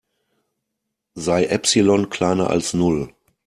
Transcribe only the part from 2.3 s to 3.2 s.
als Null.